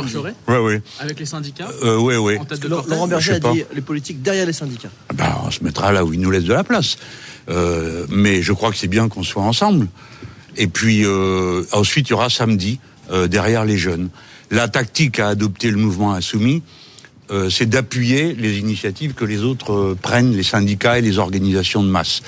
[0.48, 0.82] Ouais, ouais.
[1.00, 1.68] Avec les syndicats?
[1.82, 2.40] Euh, ouais, ouais.
[2.68, 4.90] Laurent Berger a dit les politiques derrière les syndicats.
[5.14, 6.96] Ben, on se mettra là où il nous laisse de la place.
[7.48, 9.86] Euh, mais je crois que c'est bien qu'on soit ensemble.
[10.56, 14.08] Et puis euh, ensuite, il y aura samedi euh, derrière les jeunes.
[14.50, 16.62] La tactique à adopter le mouvement insoumis,
[17.30, 21.82] euh, c'est d'appuyer les initiatives que les autres euh, prennent, les syndicats et les organisations
[21.82, 22.22] de masse.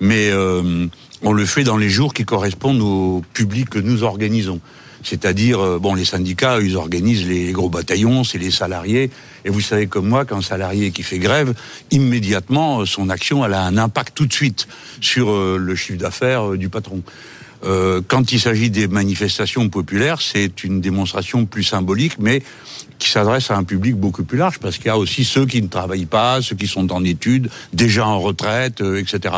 [0.00, 0.86] Mais euh,
[1.22, 4.60] on le fait dans les jours qui correspondent au public que nous organisons.
[5.04, 9.10] C'est-à-dire, bon, les syndicats, ils organisent les gros bataillons, c'est les salariés.
[9.44, 11.54] Et vous savez comme moi qu'un salarié qui fait grève,
[11.90, 14.68] immédiatement, son action, elle a un impact tout de suite
[15.00, 17.02] sur le chiffre d'affaires du patron.
[17.64, 22.42] Euh, quand il s'agit des manifestations populaires, c'est une démonstration plus symbolique, mais
[22.98, 25.60] qui s'adresse à un public beaucoup plus large, parce qu'il y a aussi ceux qui
[25.60, 29.36] ne travaillent pas, ceux qui sont en études, déjà en retraite, euh, etc.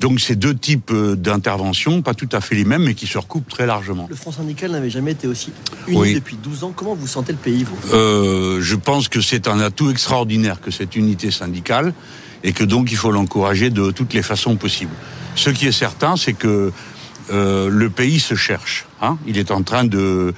[0.00, 3.18] Donc c'est deux types euh, d'interventions, pas tout à fait les mêmes, mais qui se
[3.18, 4.06] recoupent très largement.
[4.08, 5.52] Le Front syndical n'avait jamais été aussi
[5.88, 6.72] uni depuis 12 ans.
[6.74, 7.76] Comment vous sentez le pays, vous?
[7.94, 11.92] Euh, Je pense que c'est un atout extraordinaire que cette unité syndicale,
[12.42, 14.94] et que donc il faut l'encourager de toutes les façons possibles.
[15.34, 16.72] Ce qui est certain, c'est que
[17.32, 18.86] euh, le pays se cherche.
[19.00, 20.34] Hein il est en train de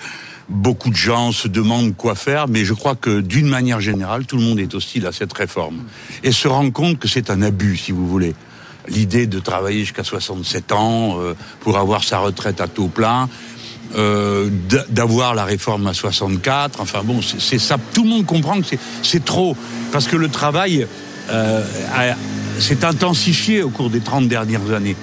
[0.49, 4.37] beaucoup de gens se demandent quoi faire, mais je crois que d'une manière générale, tout
[4.37, 5.83] le monde est hostile à cette réforme
[6.23, 8.35] et se rend compte que c'est un abus, si vous voulez.
[8.89, 13.29] L'idée de travailler jusqu'à 67 ans euh, pour avoir sa retraite à taux plein,
[13.95, 14.51] euh,
[14.89, 17.79] d'avoir la réforme à 64, enfin bon, c'est ça.
[17.95, 18.67] Tout le monde comprend que
[19.03, 19.57] c'est trop
[19.93, 20.87] parce que le travail
[22.59, 24.97] s'est intensifié au cours des 30 dernières années.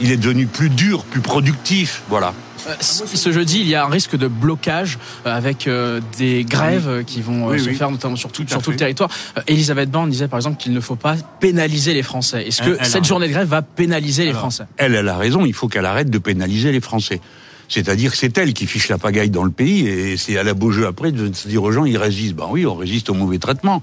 [0.00, 2.34] Il est devenu plus dur, plus productif, voilà.
[2.66, 7.04] Euh, ce jeudi, il y a un risque de blocage euh, avec euh, des grèves
[7.04, 9.10] qui vont se faire notamment sur tout, sur tout le territoire.
[9.46, 12.46] Elisabeth Borne disait par exemple qu'il ne faut pas pénaliser les Français.
[12.46, 14.64] Est-ce que cette journée de grève va pénaliser les Français?
[14.76, 15.44] Elle, elle a raison.
[15.44, 17.20] Il faut qu'elle arrête de pénaliser les Français.
[17.70, 20.52] C'est-à-dire que c'est elle qui fiche la pagaille dans le pays et c'est à la
[20.52, 22.34] beau jeu après de se dire aux gens ils résistent.
[22.34, 23.80] Ben oui, on résiste au mauvais traitement.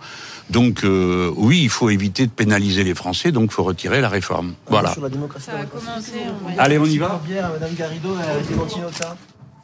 [0.50, 4.54] Donc oui, il faut éviter de pénaliser les Français, donc il faut retirer la réforme.
[4.67, 4.93] Voilà.
[6.58, 7.21] Allez, on y va?
[7.54, 8.10] Madame Garrido,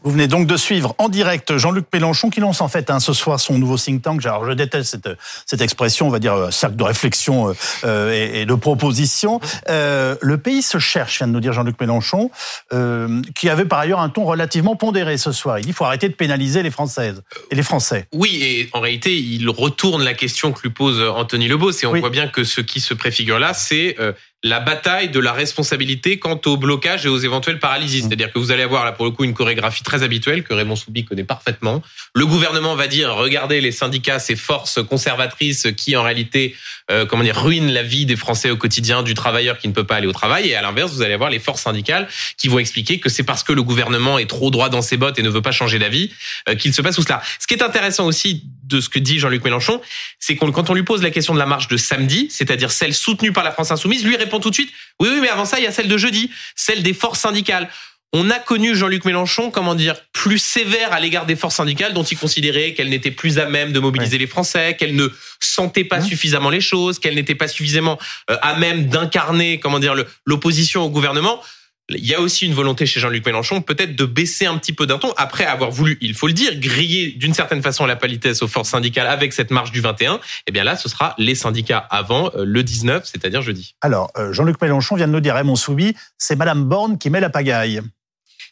[0.04, 3.14] vous venez donc de suivre en direct Jean-Luc Mélenchon qui lance en fait hein, ce
[3.14, 4.26] soir son nouveau think tank.
[4.26, 7.54] Alors je déteste cette, cette expression, on va dire euh, cercle de réflexion euh,
[7.86, 9.40] euh, et, et, de proposition.
[9.70, 12.32] Euh, le pays se cherche, vient de nous dire Jean-Luc Mélenchon,
[12.74, 15.60] euh, qui avait par ailleurs un ton relativement pondéré ce soir.
[15.60, 18.08] Il dit faut arrêter de pénaliser les Françaises et les Français.
[18.14, 21.96] Oui, et en réalité, il retourne la question que lui pose Anthony Lebos, et on
[21.96, 23.96] voit bien que ce qui se préfigure là, c'est
[24.46, 28.00] la bataille de la responsabilité quant au blocage et aux éventuelles paralysies.
[28.00, 28.08] Mmh.
[28.08, 30.76] C'est-à-dire que vous allez avoir là pour le coup une chorégraphie très habituelle que Raymond
[30.76, 31.82] Soubi connaît parfaitement.
[32.14, 36.56] Le gouvernement va dire regardez les syndicats, ces forces conservatrices qui en réalité
[36.92, 39.86] euh, comment dire ruinent la vie des Français au quotidien, du travailleur qui ne peut
[39.86, 40.50] pas aller au travail.
[40.50, 43.44] Et à l'inverse, vous allez avoir les forces syndicales qui vont expliquer que c'est parce
[43.44, 46.12] que le gouvernement est trop droit dans ses bottes et ne veut pas changer d'avis
[46.50, 47.22] euh, qu'il se passe tout cela.
[47.40, 49.82] Ce qui est intéressant aussi de ce que dit Jean-Luc Mélenchon,
[50.20, 52.94] c'est qu'on quand on lui pose la question de la marche de samedi, c'est-à-dire celle
[52.94, 55.60] soutenue par la France insoumise, lui répond tout de suite, oui, oui, mais avant ça,
[55.60, 57.70] il y a celle de jeudi, celle des forces syndicales.
[58.16, 62.04] On a connu Jean-Luc Mélenchon, comment dire, plus sévère à l'égard des forces syndicales dont
[62.04, 65.08] il considérait qu'elles n'étaient plus à même de mobiliser les Français, qu'elles ne
[65.40, 67.98] sentaient pas suffisamment les choses, qu'elles n'étaient pas suffisamment
[68.30, 71.42] euh, à même d'incarner, comment dire, l'opposition au gouvernement.
[71.90, 74.86] Il y a aussi une volonté chez Jean-Luc Mélenchon peut-être de baisser un petit peu
[74.86, 78.42] d'un ton après avoir voulu, il faut le dire, griller d'une certaine façon la politesse
[78.42, 80.22] aux forces syndicales avec cette marche du 21.
[80.48, 83.76] Eh bien là, ce sera les syndicats avant euh, le 19, c'est-à-dire jeudi.
[83.82, 87.20] Alors, euh, Jean-Luc Mélenchon vient de nous dire, Raymond Soubi, c'est Madame Borne qui met
[87.20, 87.82] la pagaille.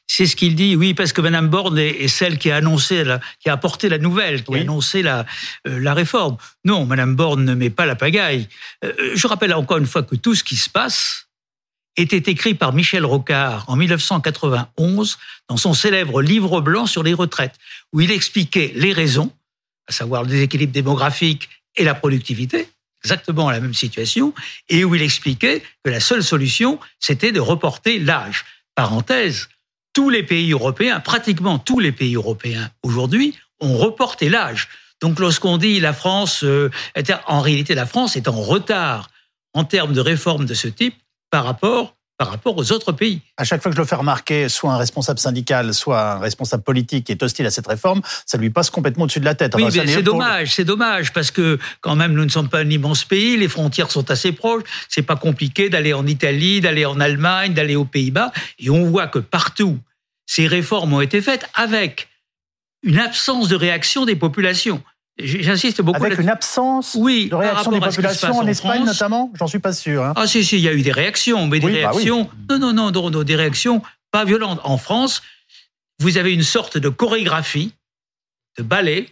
[0.07, 3.05] C'est ce qu'il dit, oui, parce que Madame Borne est, celle qui a annoncé,
[3.39, 5.25] qui a apporté la nouvelle, qui a annoncé la,
[5.69, 6.35] euh, la réforme.
[6.65, 8.49] Non, Madame Borne ne met pas la pagaille.
[8.83, 11.27] je rappelle encore une fois que tout ce qui se passe,
[11.97, 15.17] était écrit par Michel Rocard en 1991
[15.49, 17.55] dans son célèbre livre blanc sur les retraites,
[17.93, 19.31] où il expliquait les raisons,
[19.87, 22.69] à savoir le déséquilibre démographique et la productivité,
[23.03, 24.33] exactement la même situation,
[24.69, 28.45] et où il expliquait que la seule solution, c'était de reporter l'âge.
[28.75, 29.49] Parenthèse,
[29.93, 34.69] tous les pays européens, pratiquement tous les pays européens aujourd'hui, ont reporté l'âge.
[35.01, 36.69] Donc lorsqu'on dit la France, euh,
[37.27, 39.09] en réalité la France est en retard
[39.53, 40.95] en termes de réformes de ce type,
[41.31, 43.19] par rapport par rapport aux autres pays.
[43.35, 46.61] À chaque fois que je le fais remarquer, soit un responsable syndical, soit un responsable
[46.61, 49.55] politique qui est hostile à cette réforme, ça lui passe complètement au-dessus de la tête.
[49.55, 53.05] Oui, c'est dommage, c'est dommage, parce que quand même, nous ne sommes pas un immense
[53.05, 57.55] pays, les frontières sont assez proches, c'est pas compliqué d'aller en Italie, d'aller en Allemagne,
[57.55, 59.79] d'aller aux Pays-Bas, et on voit que partout,
[60.27, 62.07] ces réformes ont été faites avec
[62.83, 64.83] une absence de réaction des populations.
[65.19, 66.03] J'insiste beaucoup.
[66.03, 70.03] Avec une absence oui, de réaction des populations en, Espagne notamment J'en suis pas sûr.
[70.03, 70.13] Hein.
[70.15, 72.29] Ah si, si, il y a eu des réactions, mais des bah réactions...
[72.49, 74.59] Non, non, non, non, des réactions pas violentes.
[74.63, 75.21] En France,
[75.99, 77.73] vous avez une sorte de chorégraphie,
[78.57, 79.07] de ballet.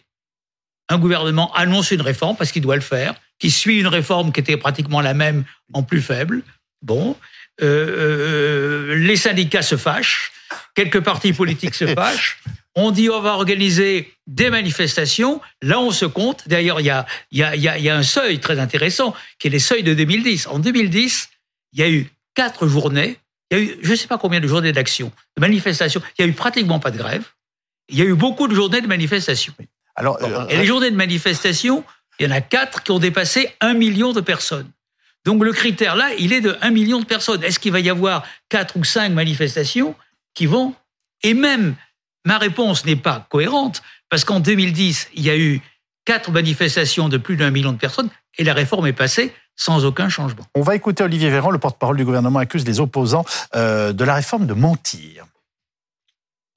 [0.89, 4.39] Un gouvernement annonce une réforme parce qu'il doit le faire, qui suit une réforme qui
[4.39, 6.41] était pratiquement la même en plus faible.
[6.81, 7.15] Bon,
[7.61, 10.31] euh, euh, les syndicats se fâchent,
[10.75, 12.41] quelques partis politiques se fâchent.
[12.75, 15.41] On dit on va organiser des manifestations.
[15.61, 16.47] Là, on se compte.
[16.47, 19.59] D'ailleurs, il y a, y, a, y a un seuil très intéressant qui est les
[19.59, 20.47] seuils de 2010.
[20.47, 21.29] En 2010,
[21.73, 23.17] il y a eu quatre journées.
[23.51, 26.01] Il y a eu, je ne sais pas combien de journées d'action, de manifestations.
[26.17, 27.25] Il y a eu pratiquement pas de grève.
[27.89, 29.53] Il y a eu beaucoup de journées de manifestations.
[29.95, 31.83] Alors, et les journées de manifestation,
[32.19, 34.69] il y en a quatre qui ont dépassé un million de personnes.
[35.25, 37.43] Donc le critère là, il est de 1 million de personnes.
[37.43, 39.95] Est-ce qu'il va y avoir quatre ou cinq manifestations
[40.33, 40.73] qui vont
[41.23, 41.75] Et même,
[42.25, 45.61] ma réponse n'est pas cohérente, parce qu'en 2010, il y a eu
[46.05, 50.07] quatre manifestations de plus d'un million de personnes, et la réforme est passée sans aucun
[50.07, 50.45] changement.
[50.55, 54.15] On va écouter Olivier Véran, le porte-parole du gouvernement, accuse les opposants euh, de la
[54.15, 55.25] réforme de mentir.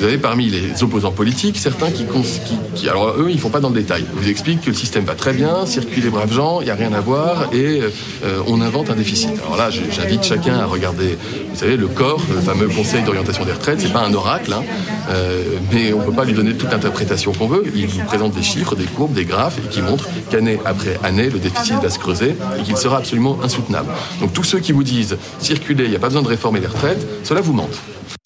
[0.03, 3.77] Vous avez parmi les opposants politiques certains qui, alors eux, ils font pas dans le
[3.77, 4.05] détail.
[4.13, 6.71] Ils vous expliquent que le système va très bien, circulent les braves gens, il y
[6.71, 7.83] a rien à voir et
[8.25, 9.31] euh, on invente un déficit.
[9.47, 11.17] Alors là, j'invite chacun à regarder,
[11.51, 13.81] vous savez, le corps, le fameux Conseil d'orientation des retraites.
[13.81, 14.65] C'est pas un oracle, hein,
[15.11, 15.41] euh,
[15.73, 17.63] mais on peut pas lui donner toute interprétation qu'on veut.
[17.73, 21.31] Il vous présente des chiffres, des courbes, des graphes et qui montrent qu'année après année,
[21.31, 23.93] le déficit va se creuser et qu'il sera absolument insoutenable.
[24.21, 26.67] Donc tous ceux qui vous disent circuler, il n'y a pas besoin de réformer les
[26.67, 27.79] retraites, cela vous mente.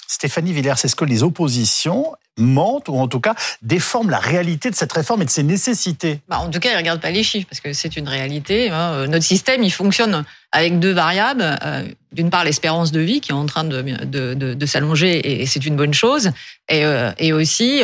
[0.06, 4.74] Stéphanie Villers, est-ce que les oppositions mentent ou en tout cas déforment la réalité de
[4.74, 6.20] cette réforme et de ses nécessités?
[6.28, 8.70] Bah, En tout cas, ils ne regardent pas les chiffres parce que c'est une réalité.
[8.70, 8.92] Hein.
[8.92, 10.24] Euh, notre système, il fonctionne
[10.56, 11.58] avec deux variables.
[11.62, 15.44] Euh, d'une part, l'espérance de vie qui est en train de, de, de, s'allonger et
[15.44, 16.30] c'est une bonne chose.
[16.70, 17.82] Et, euh, et aussi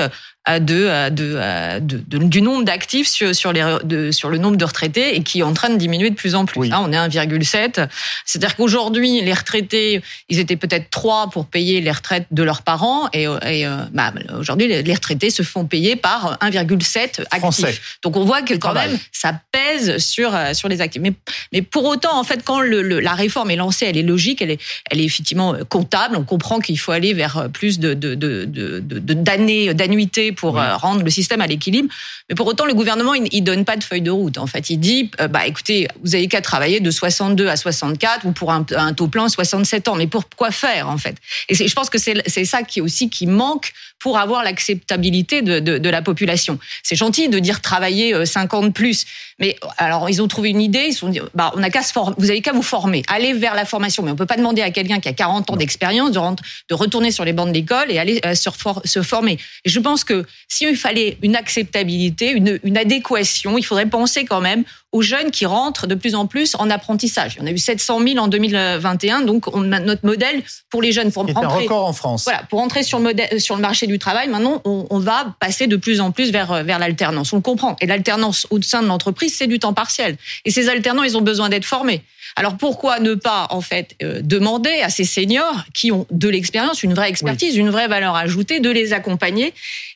[0.49, 5.23] de, de, de, du nombre d'actifs sur, sur, les, sur le nombre de retraités et
[5.23, 6.69] qui est en train de diminuer de plus en plus.
[6.69, 7.87] Là, on est 1,7.
[8.25, 13.11] C'est-à-dire qu'aujourd'hui, les retraités, ils étaient peut-être 3 pour payer les retraites de leurs parents
[13.13, 17.99] et, et bah, aujourd'hui, les retraités se font payer par 1,7 actifs.
[18.03, 21.03] Donc on voit que quand même, ça pèse sur, sur les actifs.
[21.03, 21.13] Mais,
[21.53, 24.51] mais pour autant, en fait, quand le, la réforme est lancée, elle est logique, elle
[24.51, 26.17] est, elle est effectivement comptable.
[26.17, 28.81] On comprend qu'il faut aller vers plus de, de, de, de,
[29.15, 31.89] d'années, d'annuités pour euh, rendre le système à l'équilibre.
[32.29, 34.39] Mais pour autant, le gouvernement, il, il donne pas de feuille de route.
[34.39, 38.27] En fait, il dit, euh, bah écoutez, vous avez qu'à travailler de 62 à 64
[38.27, 39.95] ou pour un, un taux plein 67 ans.
[39.95, 41.17] Mais pourquoi faire en fait?
[41.49, 43.73] Et je pense que c'est ça qui aussi qui manque
[44.03, 46.59] pour avoir l'acceptabilité de, de, de, la population.
[46.83, 49.05] C'est gentil de dire travailler 50 euh, plus,
[49.39, 51.83] mais alors ils ont trouvé une idée, ils se sont dit, bah, on a qu'à
[51.83, 54.37] se former, vous avez qu'à vous former, aller vers la formation, mais on peut pas
[54.37, 57.55] demander à quelqu'un qui a 40 ans d'expérience de, de retourner sur les bancs de
[57.55, 58.51] l'école et aller euh, se,
[58.85, 59.39] se, former.
[59.65, 64.41] Et je pense que s'il fallait une acceptabilité, une, une adéquation, il faudrait penser quand
[64.41, 67.35] même aux jeunes qui rentrent de plus en plus en apprentissage.
[67.37, 70.83] Il y en a eu 700 000 en 2021, donc on a notre modèle pour
[70.83, 71.45] les jeunes pour rentrer.
[71.45, 72.25] un record en France.
[72.25, 74.29] Voilà, pour entrer sur le modèle, sur le marché du travail.
[74.29, 77.33] Maintenant, on, on va passer de plus en plus vers vers l'alternance.
[77.33, 77.77] On le comprend.
[77.81, 80.17] Et l'alternance au sein de l'entreprise, c'est du temps partiel.
[80.45, 82.03] Et ces alternants, ils ont besoin d'être formés.
[82.37, 86.83] Alors pourquoi ne pas en fait euh, demander à ces seniors qui ont de l'expérience,
[86.83, 89.53] une vraie expertise, une vraie valeur ajoutée, de les accompagner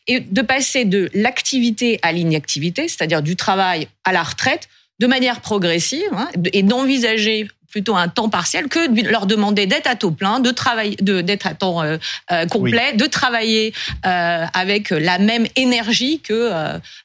[0.07, 5.41] et de passer de l'activité à l'inactivité, c'est-à-dire du travail à la retraite, de manière
[5.41, 10.11] progressive hein, et d'envisager plutôt un temps partiel que de leur demander d'être à taux
[10.11, 11.99] plein, de travailler, de d'être à temps euh,
[12.33, 13.75] euh, complet, de travailler
[14.07, 16.51] euh, avec la même énergie que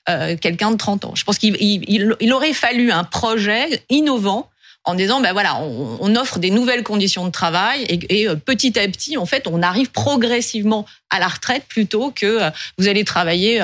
[0.08, 1.13] euh, quelqu'un de 30 ans.
[1.15, 4.49] Je pense qu'il il, il, aurait fallu un projet innovant
[4.86, 8.80] en disant ben voilà on, on offre des nouvelles conditions de travail et, et, petit
[8.80, 12.39] à petit en fait on arrive progressivement à la retraite plutôt que
[12.77, 13.62] vous allez travailler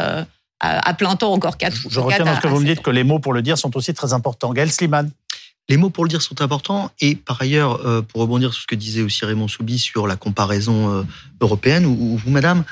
[0.59, 3.03] à, plein temps encore quatre Je retiens dans ce que vous me dites que les
[3.03, 4.53] mots pour le dire sont aussi très importants.
[4.53, 5.09] Gaël Sliman.
[5.69, 8.67] Les mots pour le dire sont importants et par ailleurs, euh, pour rebondir sur ce
[8.67, 11.03] que disait aussi Raymond Soubi sur la comparaison euh,
[11.41, 12.63] européenne, ou, vous, madame,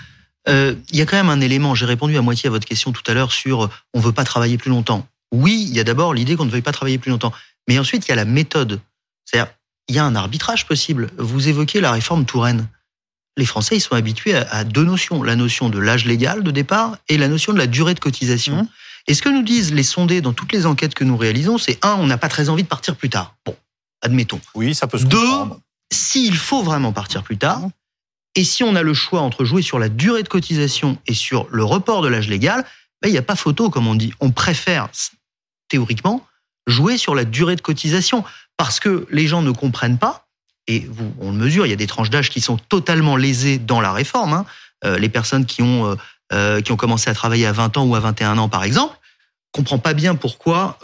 [0.48, 2.93] euh, il y a quand même un élément, j'ai répondu à moitié à votre question
[2.93, 5.06] tout à l'heure sur on veut pas travailler plus longtemps.
[5.34, 7.34] Oui, il y a d'abord l'idée qu'on ne veuille pas travailler plus longtemps,
[7.67, 8.80] mais ensuite il y a la méthode.
[9.26, 9.52] C'est-à-dire,
[9.89, 11.10] il y a un arbitrage possible.
[11.17, 12.67] Vous évoquez la réforme Touraine
[13.38, 16.98] les Français ils sont habitués à, deux notions, la notion de l'âge légal de départ
[17.10, 18.63] et la notion de la durée de cotisation.
[18.63, 18.67] Mmh.
[19.08, 21.84] Et ce que nous disent les sondés dans toutes les enquêtes que nous réalisons, c'est
[21.86, 23.36] un, on n'a pas très envie de partir plus tard.
[23.45, 23.56] Bon,
[24.02, 24.39] admettons.
[24.56, 25.39] Oui, ça peut se Deux,
[25.91, 27.71] s'il faut vraiment partir plus tard, mmh.
[28.36, 31.48] et si on a le choix entre jouer sur la durée de cotisation et sur
[31.52, 32.65] le report de l'âge légal,
[33.02, 34.13] ben, il n'y a pas photo, comme on dit.
[34.21, 34.89] On préfère,
[35.67, 36.26] théoriquement,
[36.65, 38.24] jouer sur la durée de cotisation
[38.58, 40.24] parce que les gens ne comprennent pas
[40.67, 40.88] et
[41.19, 43.91] on le mesure, il y a des tranches d'âge qui sont totalement lésées dans la
[43.91, 44.34] réforme.
[44.34, 44.45] Hein.
[44.84, 45.95] Euh, les personnes qui ont, euh,
[46.34, 48.95] euh qui ont commencé à travailler à 20 ans ou à 21 ans, par exemple,
[49.51, 50.80] comprend pas bien pourquoi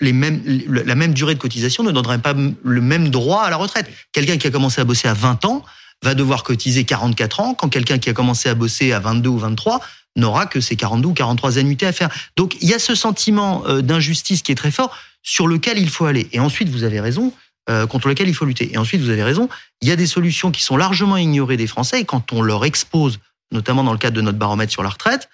[0.00, 3.90] la même durée de cotisation ne donnerait pas le même droit à la retraite.
[4.12, 5.64] Quelqu'un qui a commencé à bosser à 20 ans,
[6.04, 9.38] va devoir cotiser 44 ans, quand quelqu'un qui a commencé à bosser à 22 ou
[9.38, 9.80] 23
[10.14, 12.08] n'aura que ses 42 ou 43 annuités à faire.
[12.36, 16.04] Donc il y a ce sentiment d'injustice qui est très fort sur lequel il faut
[16.04, 16.28] aller.
[16.32, 17.32] Et ensuite, vous avez raison,
[17.68, 18.72] euh, contre lequel il faut lutter.
[18.72, 19.48] Et ensuite, vous avez raison,
[19.80, 22.64] il y a des solutions qui sont largement ignorées des Français et quand on leur
[22.64, 23.18] expose,
[23.52, 25.28] notamment dans le cadre de notre baromètre sur la retraite,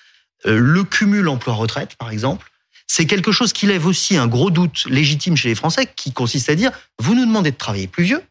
[0.46, 2.50] euh, le cumul emploi-retraite, par exemple,
[2.86, 6.50] c'est quelque chose qui lève aussi un gros doute légitime chez les Français qui consiste
[6.50, 8.22] à dire, vous nous demandez de travailler plus vieux,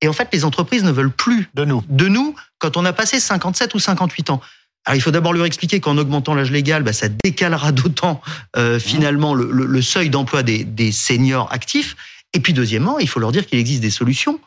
[0.00, 2.92] et en fait, les entreprises ne veulent plus de nous, de nous quand on a
[2.92, 4.40] passé 57 ou 58 ans.
[4.84, 8.22] Alors, il faut d'abord leur expliquer qu'en augmentant l'âge légal, bah, ça décalera d'autant
[8.56, 11.96] euh, finalement le, le, seuil d'emploi des, des seniors actifs.
[12.34, 14.38] Et puis deuxièmement, il faut leur dire qu'il existe des solutions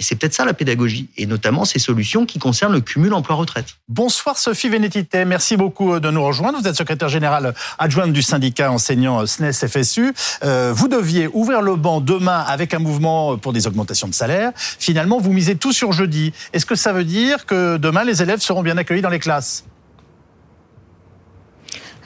[0.00, 3.76] et c'est peut-être ça la pédagogie, et notamment ces solutions qui concernent le cumul emploi-retraite.
[3.86, 6.58] Bonsoir Sophie Vénétité, merci beaucoup euh, de nous rejoindre.
[6.58, 10.14] Vous êtes secrétaire générale adjointe du syndicat enseignant SNES-FSU.
[10.42, 14.52] Euh, vous deviez ouvrir le banc demain avec un mouvement pour des augmentations de salaire.
[14.56, 16.32] Finalement, vous misez tout sur jeudi.
[16.54, 19.64] Est-ce que ça veut dire que demain, les élèves seront bien accueillis dans les classes?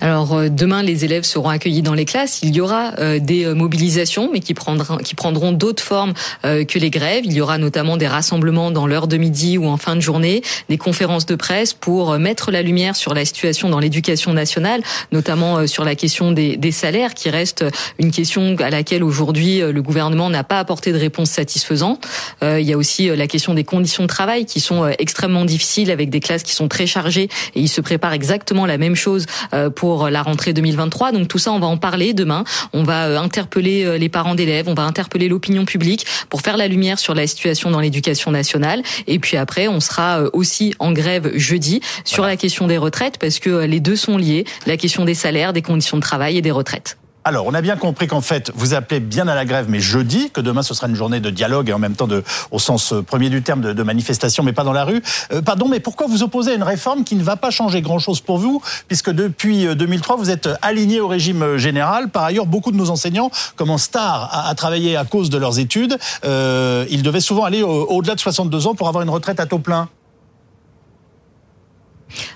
[0.04, 2.40] Alors euh, demain, les élèves seront accueillis dans les classes.
[2.42, 6.12] Il y aura euh, des euh, mobilisations, mais qui prendront, qui prendront d'autres formes
[6.42, 7.24] que les grèves.
[7.24, 10.42] Il y aura notamment des rassemblements dans l'heure de midi ou en fin de journée,
[10.68, 15.66] des conférences de presse pour mettre la lumière sur la situation dans l'éducation nationale, notamment
[15.66, 17.64] sur la question des, des salaires, qui reste
[17.98, 22.06] une question à laquelle aujourd'hui le gouvernement n'a pas apporté de réponse satisfaisante.
[22.42, 26.10] il y a aussi la question des conditions de travail qui sont extrêmement difficiles avec
[26.10, 29.26] des classes qui sont très chargées et il se prépare exactement la même chose
[29.74, 31.12] pour la rentrée 2023.
[31.12, 32.44] Donc tout ça, on va en parler demain.
[32.72, 36.56] On va euh, interpeller euh, les parents d'élèves, on va interpeller l'opinion publique pour faire
[36.56, 38.82] la lumière sur la situation dans l'éducation nationale.
[39.06, 43.18] Et puis après, on sera euh, aussi en grève jeudi sur la question des retraites
[43.18, 46.42] parce que les deux sont liés, la question des salaires, des conditions de travail et
[46.42, 46.96] des retraites.
[47.26, 50.28] Alors, on a bien compris qu'en fait, vous appelez bien à la grève, mais jeudi,
[50.30, 52.92] que demain ce sera une journée de dialogue et en même temps de, au sens
[52.92, 55.02] euh, premier du terme, de, manifestation, mais pas dans la rue.
[55.32, 58.20] Euh, pardon, mais pourquoi vous opposez à une réforme qui ne va pas changer grand-chose
[58.20, 62.10] pour vous, puisque depuis 2003, euh, vous êtes aligné au régime général.
[62.10, 65.96] Par ailleurs, beaucoup de nos enseignants commencent tard à, travailler à cause de leurs études.
[66.24, 69.88] ils devaient souvent aller au-delà de 62 ans pour avoir une retraite à taux plein.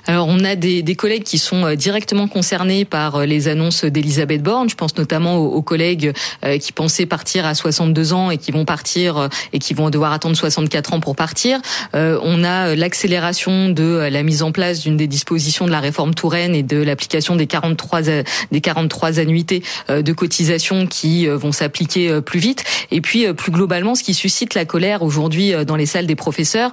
[0.06, 3.84] Alors on a des, des, collègues qui sont euh, directement concernés par euh, les annonces
[3.84, 4.68] d'Elisabeth Borne.
[4.68, 6.12] Je pense notamment aux, collègues
[6.44, 10.12] euh, qui pensaient partir à 62 ans et qui vont partir et qui vont devoir
[10.12, 11.60] attendre 64 ans pour partir.
[11.94, 16.54] on a l'accélération de la mise en place d'une des dispositions de la réforme Touraine
[16.54, 18.02] et de l'application des 43
[18.50, 22.64] des 43 annuités de cotisation qui vont s'appliquer plus vite.
[22.90, 26.72] Et puis plus globalement, ce qui suscite la colère aujourd'hui dans les salles des professeurs,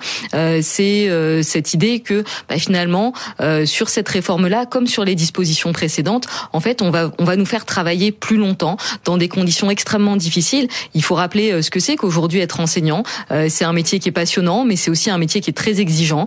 [0.61, 1.09] c'est
[1.43, 2.94] cette idée que bah, finalement
[3.41, 7.35] euh, sur cette réforme-là, comme sur les dispositions précédentes, en fait, on va on va
[7.35, 10.67] nous faire travailler plus longtemps dans des conditions extrêmement difficiles.
[10.93, 13.03] Il faut rappeler euh, ce que c'est qu'aujourd'hui être enseignant.
[13.31, 15.79] Euh, c'est un métier qui est passionnant, mais c'est aussi un métier qui est très
[15.79, 16.25] exigeant.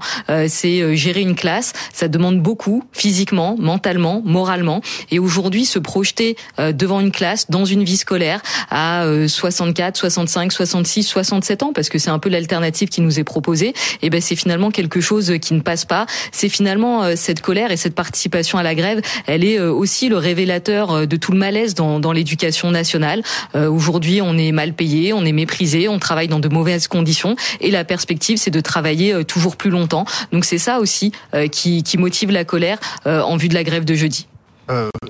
[0.48, 4.80] c'est gérer une classe, ça demande beaucoup physiquement, mentalement, moralement.
[5.10, 11.02] Et aujourd'hui, se projeter devant une classe, dans une vie scolaire, à 64, 65, 66,
[11.04, 14.20] 67 ans, parce que c'est un peu l'alternative qui nous est proposée, et eh ben
[14.20, 16.06] c'est finalement quelque chose qui ne passe pas.
[16.32, 20.08] C'est finalement euh, cette colère et cette participation à la grève, elle est euh, aussi
[20.08, 23.22] le révélateur euh, de tout le malaise dans, dans l'éducation nationale.
[23.54, 27.70] Aujourd'hui, on est mal payé, on est méprisé, on travaille dans de mauvaises conditions et
[27.70, 30.04] la perspective, c'est de travailler toujours plus longtemps.
[30.32, 31.12] Donc c'est ça aussi
[31.50, 34.26] qui, qui motive la colère en vue de la grève de jeudi.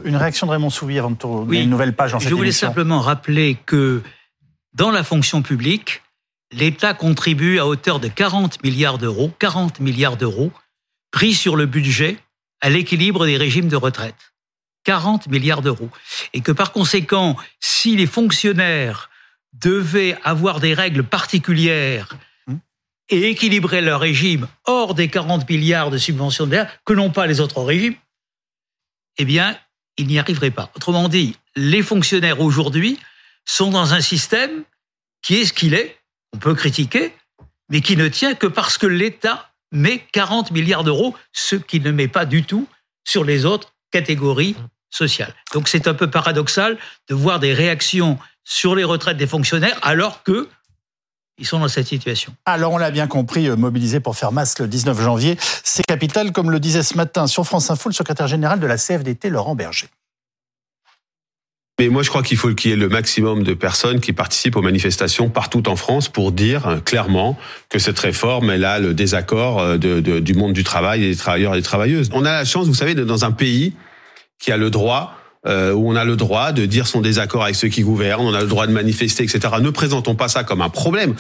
[0.05, 2.53] une réaction de Raymond Souvier avant de tourner une nouvelle page dans cette Je voulais
[2.53, 4.03] simplement rappeler que
[4.75, 6.03] dans la fonction publique,
[6.53, 10.51] l'État contribue à hauteur de 40 milliards d'euros, 40 milliards d'euros
[11.11, 12.19] pris sur le budget
[12.61, 14.15] à l'équilibre des régimes de retraite.
[14.85, 15.91] 40 milliards d'euros.
[16.33, 19.11] Et que par conséquent, si les fonctionnaires
[19.53, 22.17] devaient avoir des règles particulières
[23.11, 27.27] et équilibrer leur régime hors des 40 milliards de subventions de l'air que n'ont pas
[27.27, 27.97] les autres régimes,
[29.19, 29.59] eh bien,
[29.97, 30.71] ils n'y arriveraient pas.
[30.77, 32.99] Autrement dit, les fonctionnaires aujourd'hui
[33.45, 34.65] sont dans un système
[35.23, 35.99] qui est ce qu'il est,
[36.33, 37.13] on peut critiquer,
[37.69, 41.91] mais qui ne tient que parce que l'État met 40 milliards d'euros, ce qui ne
[41.91, 42.67] met pas du tout
[43.05, 44.57] sur les autres catégories
[44.91, 45.35] sociales.
[45.53, 50.23] Donc c'est un peu paradoxal de voir des réactions sur les retraites des fonctionnaires alors
[50.23, 50.49] que
[51.39, 52.35] ils sont dans cette situation.
[52.47, 56.33] Alors on l'a bien compris, euh, mobilisé pour faire masse le 19 janvier, c'est capital,
[56.33, 59.55] comme le disait ce matin sur France Info le secrétaire général de la CFDT, Laurent
[59.55, 59.89] Berger.
[61.81, 64.57] Mais moi, je crois qu'il faut qu'il y ait le maximum de personnes qui participent
[64.57, 68.95] aux manifestations partout en France pour dire euh, clairement que cette réforme, elle a le
[68.95, 72.11] désaccord euh, du monde du travail et des travailleurs et des travailleuses.
[72.13, 73.75] On a la chance, vous savez, d'être dans un pays
[74.41, 75.15] qui a le droit
[75.47, 78.35] euh, où on a le droit de dire son désaccord avec ceux qui gouvernent, on
[78.35, 79.55] a le droit de manifester, etc.
[79.61, 81.15] Ne présentons pas ça comme un problème.